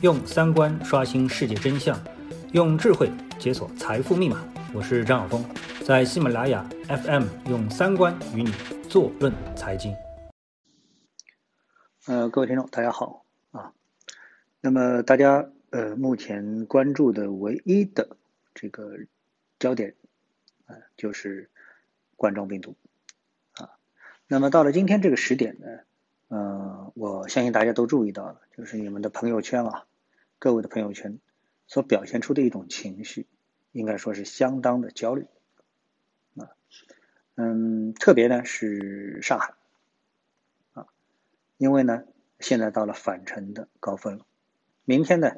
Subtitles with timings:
[0.00, 2.00] 用三观刷新世界真相，
[2.52, 4.46] 用智慧解锁财富密码。
[4.72, 5.44] 我是张晓峰，
[5.84, 8.52] 在喜马拉雅 FM 用三观与你
[8.88, 9.92] 坐论财经。
[12.06, 13.72] 呃，各位听众，大家好啊。
[14.60, 18.16] 那么大家呃，目前关注的唯一的
[18.54, 18.92] 这个
[19.58, 19.96] 焦点
[20.66, 21.50] 啊，就是
[22.14, 22.76] 冠状病毒
[23.54, 23.70] 啊。
[24.28, 25.66] 那么到了今天这个时点呢？
[26.98, 29.86] 我相信大家都注意到了，就是你们的朋友圈啊，
[30.40, 31.20] 各位的朋友圈
[31.68, 33.28] 所表现出的一种情绪，
[33.70, 35.28] 应该说是相当的焦虑
[36.34, 36.50] 啊。
[37.36, 39.54] 嗯，特别呢是上海
[40.72, 40.88] 啊，
[41.56, 42.02] 因为呢
[42.40, 44.26] 现在到了返程的高峰了，
[44.84, 45.36] 明天呢，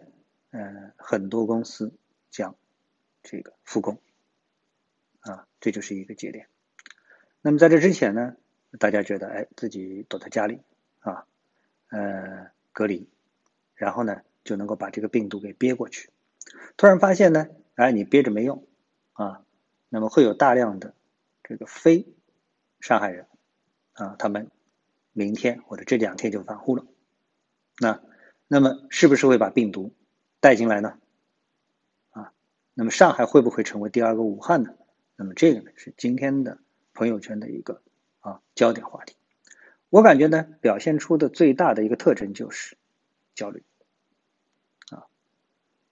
[0.52, 1.92] 嗯，很多公司
[2.30, 2.56] 将
[3.22, 4.00] 这个复工
[5.20, 6.47] 啊，这就是一个节点。
[7.42, 8.36] 那么在这之前呢，
[8.78, 10.62] 大家觉得哎，自己躲在家里。
[11.00, 11.24] 啊，
[11.90, 13.08] 呃，隔离，
[13.74, 16.10] 然后呢，就能够把这个病毒给憋过去。
[16.76, 18.64] 突然发现呢，哎，你憋着没用
[19.12, 19.44] 啊，
[19.88, 20.94] 那么会有大量的
[21.42, 22.06] 这个非
[22.80, 23.27] 上海人
[23.92, 24.50] 啊，他们
[25.12, 26.84] 明天或者这两天就返沪了。
[27.78, 28.00] 那
[28.47, 29.92] 那么是不是会把病毒
[30.41, 30.98] 带进来呢？
[32.10, 32.32] 啊，
[32.75, 34.75] 那么上海会不会成为第二个武汉呢？
[35.16, 36.58] 那么这个呢，是今天的
[36.94, 37.82] 朋友圈的一个
[38.20, 39.16] 啊焦点话题。
[39.91, 42.77] 我感觉呢，表现出的最大的一个特征就是
[43.34, 43.64] 焦虑
[44.91, 45.05] 啊。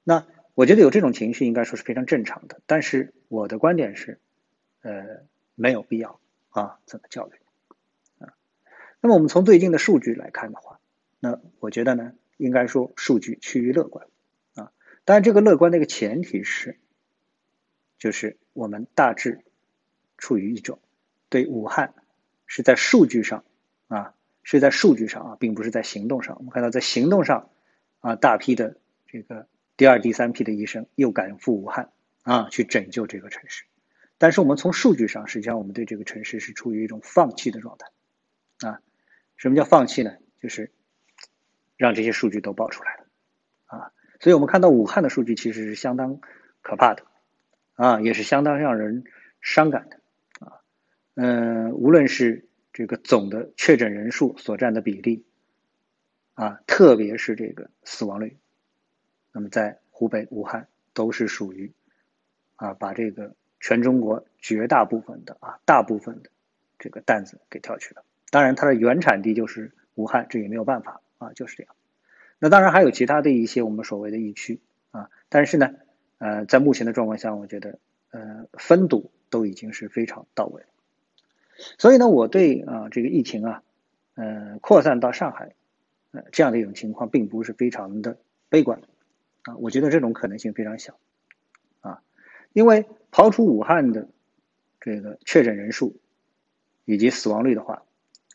[0.04, 0.24] 那
[0.54, 2.60] 我觉得有这种情绪，应该说是非常正常的。
[2.66, 4.20] 但是我的观点是，
[4.82, 7.32] 呃，没有必要啊，这么焦虑
[8.24, 8.32] 啊。
[9.00, 10.78] 那么我们从最近的数据来看的话，
[11.18, 14.06] 那我觉得呢，应该说数据趋于乐观
[14.54, 14.70] 啊。
[15.04, 16.78] 当然，这个乐观的一个前提是，
[17.98, 19.40] 就是我们大致
[20.18, 20.78] 处于一种
[21.28, 21.94] 对武汉
[22.46, 23.42] 是在数据上。
[23.88, 26.36] 啊，是在数据上啊，并不是在行动上。
[26.36, 27.50] 我们看到，在行动上，
[28.00, 29.46] 啊，大批的这个
[29.78, 31.90] 第二、第三批的医生又赶赴武汉
[32.22, 33.64] 啊，去拯救这个城市。
[34.18, 38.68] 但是我们从数据上，实际上我们对这个城市是处于一种放弃的状态。
[38.68, 38.80] 啊，
[39.36, 40.14] 什么叫放弃呢？
[40.42, 40.70] 就是
[41.76, 43.06] 让这些数据都爆出来了。
[43.64, 46.20] 啊，所以我们看到武汉的数据其实是相当
[46.60, 47.04] 可怕的，
[47.74, 49.04] 啊，也是相当让人
[49.40, 50.46] 伤感的。
[50.46, 50.60] 啊，
[51.14, 52.44] 嗯，无论是。
[52.78, 55.24] 这个总的确诊人数所占的比例，
[56.34, 58.36] 啊，特别是这个死亡率，
[59.32, 61.72] 那么在湖北武汉都是属于，
[62.54, 66.30] 啊，把这个全中国绝大部分的啊大部分的
[66.78, 68.04] 这个担子给挑去了。
[68.30, 71.74] 当然，它的原产地就是武汉，这也没有办法啊，就是这样。
[72.38, 74.60] 那当然还有其他的一些我们所谓的疫区
[74.92, 75.74] 啊，但是呢，
[76.18, 77.80] 呃，在目前的状况下，我觉得
[78.12, 80.68] 呃分堵都已经是非常到位了。
[81.78, 83.62] 所以呢，我对啊这个疫情啊，
[84.14, 85.54] 呃扩散到上海，
[86.12, 88.16] 呃这样的一种情况，并不是非常的
[88.48, 88.80] 悲观，
[89.42, 90.96] 啊，我觉得这种可能性非常小，
[91.80, 92.00] 啊，
[92.52, 94.08] 因为刨除武汉的
[94.80, 95.96] 这个确诊人数
[96.84, 97.82] 以及死亡率的话，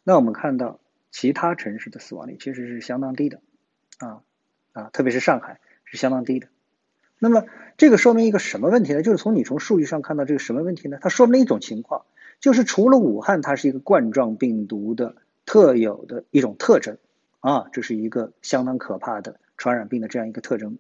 [0.04, 0.80] 那我们看到
[1.10, 3.40] 其他城市的死亡率其实是相当低的，
[4.00, 4.22] 啊
[4.74, 6.48] 啊，特别是上海是相当低的。
[7.20, 7.46] 那么
[7.78, 9.02] 这个说明一个什么问题呢？
[9.02, 10.98] 就是从你从数据上看到这个什么问题呢？
[11.00, 12.04] 它说明一种情况。
[12.44, 15.16] 就是除了武汉，它是一个冠状病毒的
[15.46, 16.98] 特有的一种特征
[17.40, 20.78] 啊，这是一个相当可怕的传染病的这样一个特征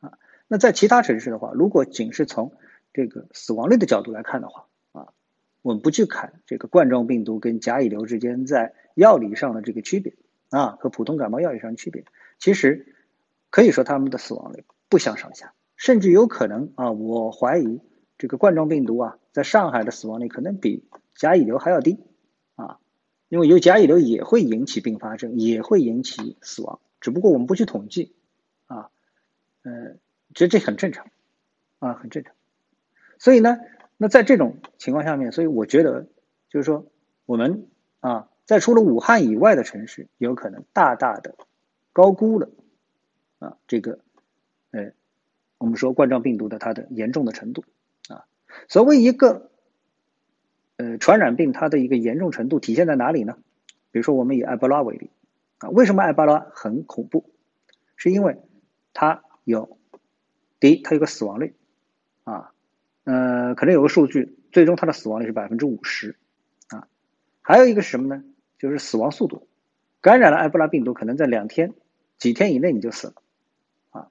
[0.00, 0.14] 啊。
[0.48, 2.50] 那在其他城市的话，如果仅是从
[2.92, 5.12] 这个死亡率的角度来看的话啊，
[5.62, 10.14] 我们不去看这个冠状病毒跟甲乙流之间在药理上的这个区别
[10.48, 12.04] 啊，和普通感冒药理上的区别，
[12.40, 12.96] 其实
[13.50, 17.80] 可以说他们的死亡率不相上下，甚至有可能啊，我怀疑。
[18.18, 21.98] 这个冠状病毒啊，在上海的死亡率可能比甲乙流还要低
[22.56, 22.78] 啊，
[23.28, 28.14] 因为有甲乙流也会引起并发症，也会引起死亡，只不过我们不去统计
[28.66, 28.90] 啊，
[29.62, 29.94] 呃，
[30.34, 31.06] 其实这很正常
[31.78, 32.34] 啊，很正常。
[33.18, 33.58] 所以呢，
[33.96, 36.06] 那在这种情况下面，所以我觉得
[36.48, 36.86] 就是说，
[37.26, 37.68] 我们
[38.00, 41.36] 啊，在除了武汉以外的城市，有可能大大的
[41.92, 42.50] 高估了
[43.38, 44.00] 啊这个
[44.72, 44.92] 呃，
[45.58, 47.62] 我们说冠状病毒的它的严重的程度。
[48.68, 49.50] 所谓一个，
[50.76, 53.36] 呃，传染病它的一个严重程度体现在哪里呢？
[53.90, 55.10] 比如说，我们以埃博拉为例，
[55.58, 57.30] 啊，为什么埃博拉很恐怖？
[57.96, 58.38] 是因为
[58.92, 59.78] 它有，
[60.60, 61.54] 第一，它有个死亡率，
[62.24, 62.52] 啊，
[63.04, 66.16] 呃，可能有个数据，最终它的死亡率是百分之五十，
[66.68, 66.86] 啊，
[67.42, 68.22] 还有一个是什么呢？
[68.58, 69.48] 就是死亡速度，
[70.00, 71.74] 感染了埃博拉病毒，可能在两天、
[72.16, 73.14] 几天以内你就死了，
[73.90, 74.08] 啊，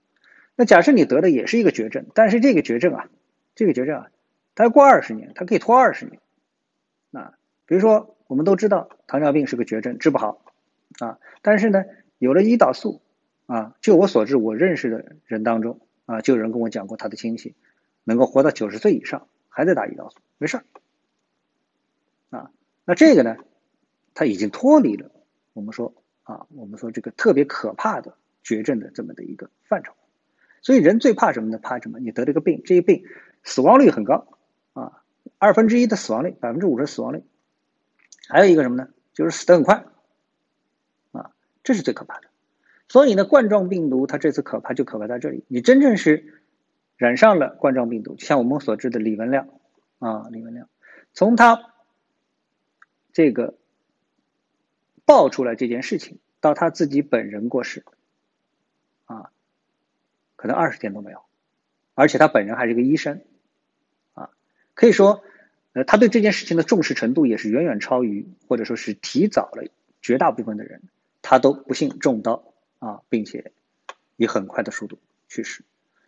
[0.56, 3.09] 那假设你得的也是一个绝症，但是这个绝症啊，
[3.56, 4.12] 这个绝症啊。
[4.59, 6.19] 它过二十年，他可以拖二十年。
[7.13, 7.33] 啊，
[7.65, 10.44] 比如说，我们都知道糖尿病是个绝症，治不好
[11.00, 11.17] 啊。
[11.41, 11.85] 但是呢，
[12.17, 13.01] 有了胰岛素
[13.45, 17.56] 啊，就我所知，我认识的人当中啊，就有人跟我讲过，他的亲戚
[18.03, 20.63] 能够活到九十岁以上，还在打胰岛素，没事儿。
[22.29, 22.51] 啊，
[22.83, 23.38] 那这个呢，
[24.13, 25.09] 他已经脱离了
[25.53, 28.13] 我们说啊，我们说这个特别可怕的
[28.44, 29.94] 绝症的这么的一个范畴。
[30.61, 31.57] 所以人最怕什么呢？
[31.59, 32.00] 怕什么？
[32.00, 33.06] 你得这个病，这个病
[33.41, 34.27] 死亡率很高，
[35.39, 37.24] 二分之一的死亡率，百分之五十死亡率。
[38.27, 38.89] 还有一个什么呢？
[39.13, 39.86] 就是死得很快
[41.12, 41.31] 啊，
[41.63, 42.27] 这是最可怕的。
[42.88, 46.44] 所以呢，冠状病毒它这次可怕就可怕在这里，你真正是
[46.97, 49.47] 染上了冠状病毒，就像我们所知的李文亮
[49.97, 50.69] 啊，李文亮，
[51.13, 51.74] 从他
[53.13, 53.57] 这个
[55.06, 57.83] 爆出来这件事情到他自己本人过世
[59.06, 59.31] 啊。
[60.35, 61.21] 可能二十天都没有，
[61.95, 63.21] 而且他本人还是个医生，
[64.80, 65.22] 可以说，
[65.74, 69.68] 呃，他对这件事情的重视程度也是远远超于，或者说是提早了
[70.02, 70.84] 绝大部分的人，
[71.22, 73.52] 他都不幸中刀啊，并且
[74.16, 74.98] 以很快的速度
[75.28, 75.66] 去世，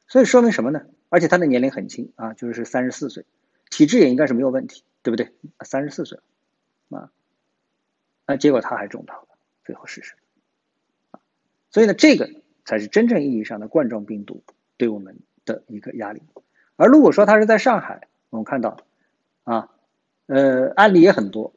[0.07, 0.85] 所以说明什么呢？
[1.09, 3.25] 而且他的年龄很轻啊，就是三十四岁，
[3.69, 5.33] 体质也应该是没有问题，对不对？
[5.65, 6.19] 三十四岁，
[6.91, 7.11] 啊，
[8.25, 9.27] 那结果他还中刀了，
[9.65, 10.13] 最后逝世，
[11.71, 12.29] 所以呢，这个。
[12.63, 14.43] 才是真正意义上的冠状病毒
[14.77, 16.21] 对我们的一个压力，
[16.75, 18.77] 而如果说他是在上海，我们看到，
[19.43, 19.69] 啊，
[20.25, 21.53] 呃，案例也很多，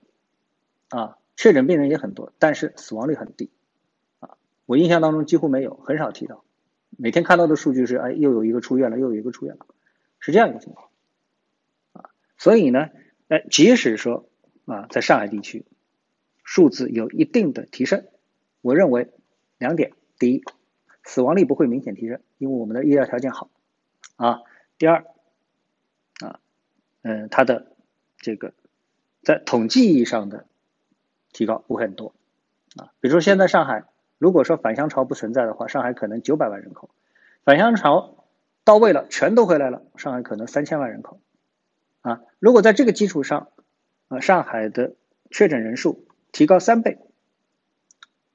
[0.90, 3.50] 啊，确诊病人也很多，但是死亡率很低，
[4.20, 4.36] 啊，
[4.66, 6.44] 我印象当中几乎没有，很少提到，
[6.90, 9.66] 每天看到的数据是，哎，又有一个出院了，又有一个出院了，
[10.18, 10.90] 是这样一个情况，
[11.92, 12.90] 啊，所以呢，
[13.28, 14.28] 哎，即使说
[14.66, 15.64] 啊，在上海地区，
[16.42, 18.04] 数字有一定的提升，
[18.60, 19.12] 我认为
[19.58, 20.44] 两点，第一。
[21.06, 23.50] 死亡率不会明显提升，因为我们的医疗条件好，
[24.16, 24.40] 啊，
[24.78, 25.04] 第二，
[27.04, 27.66] 嗯，它的
[28.16, 28.52] 这个
[29.22, 30.46] 在统计意义上的
[31.32, 32.14] 提高不会很多，
[32.76, 33.84] 啊，比如说现在上海，
[34.18, 36.90] 如果说返乡潮不存在的话，上海可能九百万人口，
[37.44, 38.24] 返乡潮
[38.64, 41.20] 到位了，全都回来了，上海可能三千万人口，
[42.00, 43.50] 啊，如果在这个基础上，
[44.08, 44.94] 啊，上海的
[45.30, 46.98] 确诊人数提高三倍，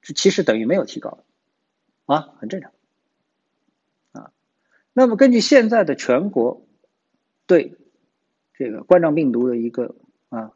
[0.01, 1.19] 这其实等于没有提高。
[2.05, 2.71] 啊，很正常，
[4.13, 4.31] 啊，
[4.93, 6.65] 那么根据现在的全国
[7.45, 7.77] 对
[8.59, 9.95] 这个冠状病毒的一个
[10.27, 10.51] 啊，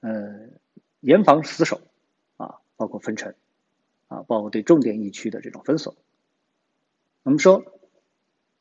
[0.00, 0.50] 呃，
[1.00, 1.80] 严防死守
[2.36, 3.34] 啊，包括分城
[4.08, 5.96] 啊，包括对重点疫区的这种封锁，
[7.22, 7.80] 我们说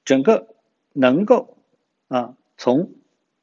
[0.05, 0.55] 整个
[0.93, 1.57] 能够
[2.07, 2.93] 啊从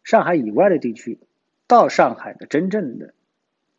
[0.04, 1.18] 上海以外的地区
[1.66, 3.12] 到上海的真正的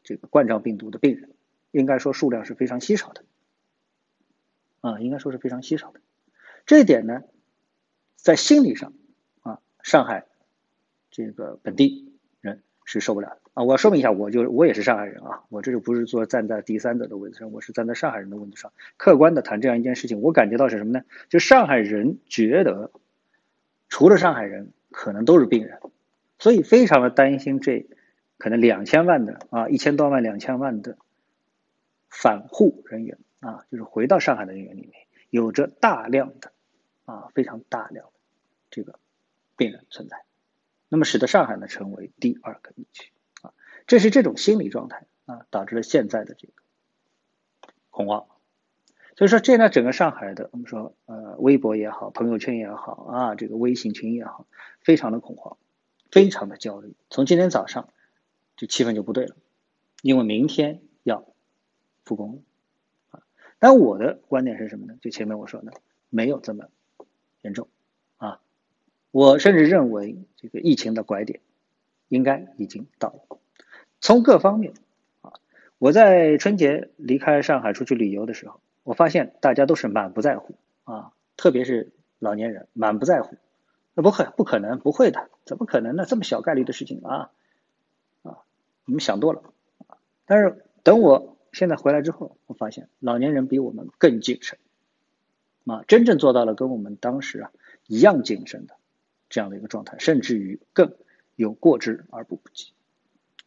[0.04, 1.31] 这个冠状病毒的病人，
[1.72, 3.24] 应该说数量是非常稀少的。
[4.81, 6.00] 啊，应该说是非常稀少的，
[6.68, 7.24] 这一点呢，
[8.16, 8.94] 在心理上
[9.42, 10.27] 啊，上海
[11.16, 13.64] 这个本地人是受不了的啊。
[13.64, 20.20] 我要说明一下，我就我也是上海人啊，我这就不是说站在第三者的位置上，我是站在上海人的位置上，客观的谈这样一件事情。
[20.20, 21.06] 我感觉到是什么呢？
[21.30, 22.92] 就上海人觉得，
[23.88, 25.80] 除了上海人，可能都是病人，
[26.38, 27.88] 所以非常的担心这
[28.38, 30.98] 可能两千万的啊，一千多万、两千万的
[32.10, 33.18] 返沪人员。
[33.42, 34.94] 啊，就是回到上海的人员里面，
[35.30, 36.52] 有着大量的
[37.06, 38.12] 啊，非常大量的
[38.72, 38.98] 这个
[39.56, 40.18] 病人存在，
[40.90, 43.12] 那么使得上海呢成为第二个疫区
[43.42, 43.54] 啊，
[43.88, 46.54] 这是这种心理状态啊，导致了现在的这个
[47.90, 48.28] 恐慌。
[49.18, 54.46] 所以说，这呢整个上海的我们说呃，微博也好，朋友圈也好啊，这个微信群也好，
[54.82, 55.58] 非常的恐慌，
[56.12, 56.96] 非常的焦虑。
[57.10, 57.88] 从今天早上，
[58.58, 59.38] 这气氛就不对了，
[60.01, 61.25] 因为明天要
[62.04, 62.44] 复工
[63.12, 63.22] 了。
[63.58, 64.98] 但我的观点是什么呢？
[65.01, 65.72] 就前面我说的，
[66.10, 66.68] 没有这么
[67.42, 67.70] 严重
[68.18, 68.42] 啊。
[69.15, 71.39] 我甚至认为，这个疫情的拐点
[72.10, 73.38] 应该已经到了。
[74.01, 74.74] 从各方面
[75.22, 75.31] 啊，
[75.77, 83.38] 我在春节离开上海出去旅游的时候，我发现大家都是满不在乎啊，特别是老年人满不在乎。
[83.93, 86.03] 那不可不可能不会的，怎么可能呢？
[86.05, 87.31] 这么小概率的事情啊
[88.22, 88.39] 啊，
[88.84, 89.43] 你们想多了。
[90.25, 91.38] 但是等我。
[91.53, 94.60] 现在回来之后，我发现老年人比我们更谨慎，
[95.65, 97.51] 啊，真正做到了跟我们当时啊
[97.88, 98.75] 一样谨慎的
[99.29, 100.96] 这样的一个状态，甚至于更
[101.36, 102.72] 有过之而不不及，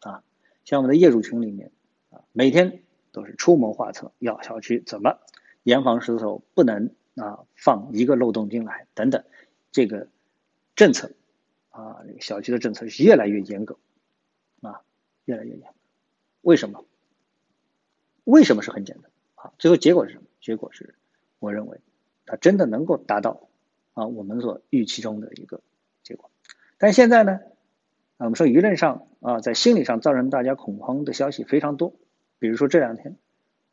[0.00, 0.22] 啊，
[0.64, 1.70] 像我们的业主群里面
[2.10, 2.82] 啊，每天
[3.12, 5.18] 都是出谋划策，要小区怎么
[5.62, 9.24] 严防死守，不能啊放一个漏洞进来等等，
[9.72, 10.08] 这个
[10.76, 11.12] 政策
[11.70, 13.78] 啊，小区的政策是越来越严格，
[14.60, 14.82] 啊，
[15.24, 15.74] 越来越严，
[16.42, 16.84] 为什么？
[18.24, 19.10] 为什么是很简单？
[19.36, 20.24] 啊，最后结果是什么？
[20.40, 20.94] 结果是，
[21.38, 21.80] 我认为，
[22.26, 23.47] 它真的能够达到
[23.98, 25.60] 啊我们所预期中的一个
[26.04, 26.30] 结果。
[26.78, 27.40] 但现在呢，
[28.16, 31.94] 啊，我们说舆论上啊，在心理上造成大家恐慌的消息非常多。
[32.38, 33.16] 比如说这两天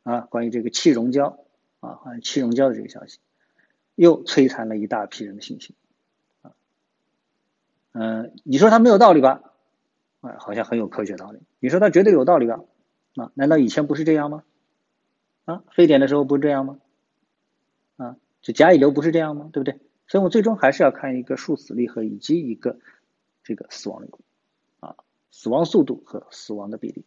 [0.02, 1.38] 啊，关于这个气溶胶
[1.78, 3.20] 啊，好像气溶胶的这个消息，
[3.94, 5.76] 又摧残了一大批人的信心。
[6.42, 6.50] 啊，
[7.92, 9.42] 嗯，你说它没有道理吧？
[10.22, 11.38] 啊，好像很有科学道理。
[11.60, 12.58] 你说它绝对有道理吧？
[13.14, 14.42] 啊，难道以前不是这样吗？
[15.44, 16.80] 啊，非典的时候不是这样吗？
[17.98, 19.48] 啊，就甲乙流不是这样吗？
[19.52, 19.78] 对不对？
[20.08, 22.78] 所以我最终还是要看一个数死率和以及一个
[23.42, 24.08] 这个死亡率，
[24.80, 24.96] 啊，
[25.30, 27.04] 死亡速度和死亡的比例，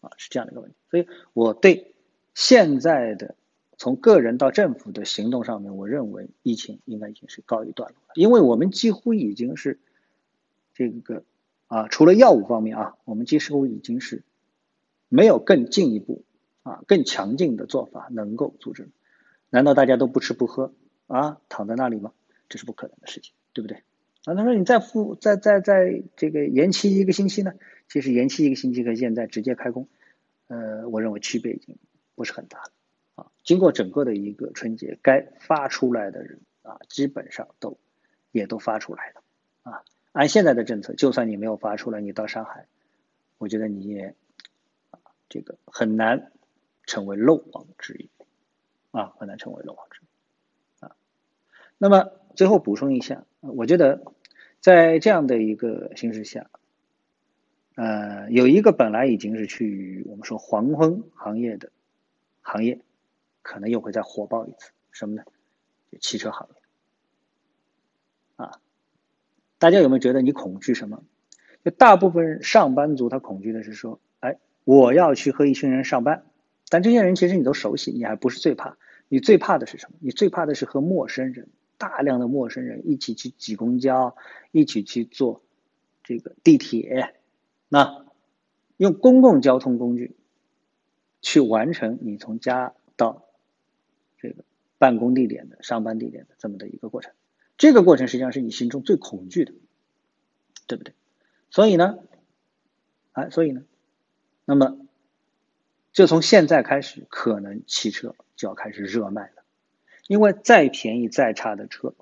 [0.00, 0.76] 啊，是这样的一个问题。
[0.90, 1.94] 所以我对
[2.34, 3.34] 现在的
[3.78, 9.80] 从个人到政府的行动上面，我认为疫情应该已经是告一段落了，因为我们几乎已经是
[10.74, 11.24] 这个
[11.66, 14.22] 啊，除了药物方面啊，我们几乎已经是
[15.08, 16.22] 没有更进一步
[16.62, 18.88] 啊更强劲的做法能够阻止。
[19.50, 20.72] 难道大家都不吃不喝
[21.06, 22.12] 啊，躺在那里吗？
[22.52, 23.78] 这是不可能的事情，对不对？
[24.26, 27.54] 啊，他说你再复再再再这个延期一个星期呢？
[27.88, 29.88] 其实延期一个星期和现在直接开工，
[30.48, 31.78] 呃，我认为区别已经
[32.14, 32.72] 不是很大了
[33.14, 33.32] 啊。
[33.42, 37.78] 经过整个的一个春节，该发出来的人啊，基本上都
[38.32, 39.22] 也都发出来了
[39.62, 39.82] 啊。
[40.12, 42.66] 按现在的政策，就算你没有发出来，你到上海，
[43.38, 44.14] 我觉得你也
[44.90, 46.30] 啊这个很难
[46.84, 48.10] 成为漏网之鱼
[48.90, 50.06] 啊，很难成为漏网之鱼
[50.84, 50.94] 啊。
[51.78, 52.12] 那么。
[52.34, 54.02] 最后补充一下，我觉得
[54.60, 56.50] 在这样的一个形势下，
[57.74, 61.70] 呃，有一个本来已经是趋于我们说黄昏行业的
[62.40, 62.80] 行业，
[63.42, 65.22] 可能又会再火爆一次，什么呢？
[65.90, 66.54] 就汽车行业。
[68.36, 68.58] 啊，
[69.58, 71.02] 大家有没有觉得你恐惧什么？
[71.64, 76.24] 就大部分上班族他恐惧的是说，哎，我要去和一群人上班，
[76.68, 78.76] 但这些人其实你都熟悉，你还不是最怕，
[79.08, 79.96] 你最怕的是什么？
[80.00, 81.48] 你最怕的是和陌生人。
[81.82, 84.14] 大量的陌生人一起去挤公交，
[84.52, 85.42] 一起去坐
[86.04, 87.12] 这个地铁，
[87.68, 88.06] 那
[88.76, 90.14] 用公共交通工具
[91.22, 93.24] 去完成你从家到
[94.16, 94.44] 这个
[94.78, 97.12] 办公地点的上班地点的这么的一个过程，
[97.58, 99.52] 这个过程实际上是你心中最恐惧的，
[100.68, 100.94] 对不对？
[101.50, 101.98] 所以呢，
[103.10, 103.64] 啊，所以呢，
[104.44, 104.78] 那么
[105.92, 109.41] 就从现在开始，可能汽车就要开始热卖了。
[110.12, 111.94] 因为再便宜再差的车，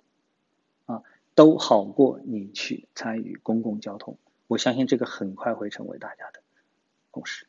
[0.86, 1.04] 啊，
[1.36, 4.18] 都好过你去参与公共交通。
[4.48, 6.40] 我相信这个很快会成为大家的
[7.12, 7.46] 共识，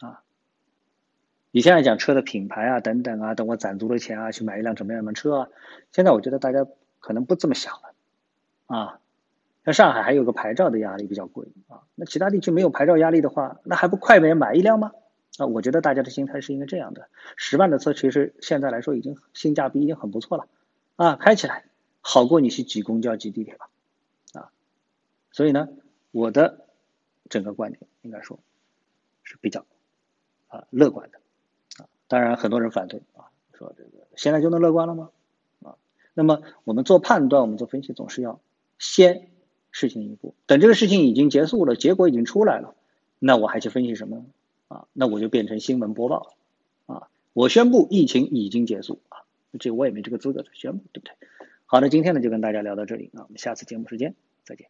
[0.00, 0.22] 啊，
[1.50, 5.48] 你现在讲车的品牌啊，等等啊，等我攒足了钱啊，去买一辆什么样的车啊？
[5.92, 6.66] 现在我觉得大家
[6.98, 7.94] 可能不这么想了，
[8.74, 9.00] 啊，
[9.66, 14.92] 像上海还有个牌照的压力比较贵啊，那其他地区没有牌照压力的话，那还不快点买一辆吗？
[15.36, 20.48] 啊，我觉得大家的心态是应该这样的：十万的车其实现在来说已经性价比已经很不错了，
[20.96, 21.66] 啊，开起来
[22.00, 23.68] 好过你去挤公交、挤地铁吧，
[24.32, 24.50] 啊，
[25.30, 25.68] 所以呢，
[26.10, 26.66] 我的
[27.28, 28.40] 整个观点应该说
[29.22, 29.64] 是比较
[30.48, 31.18] 啊乐观的，
[31.80, 35.10] 啊，当然很多人反对啊，说这个现在就能乐观了吗？
[35.62, 35.76] 啊，
[36.14, 38.40] 那么我们做判断、我们做分析总是要
[38.80, 39.28] 先
[39.70, 42.74] 事情一步，等这个事情已经结束了，结果已经出来了，
[43.20, 44.24] 那我还去分析什么？
[44.68, 46.20] 啊，那我就变成新闻播报
[46.86, 49.24] 了，啊，我宣布疫情已经结束啊，
[49.58, 51.14] 这我也没这个资格宣布，对不对？
[51.66, 54.68] 好的，今天呢就跟大家聊到这里啊，我们下次节目时间再见。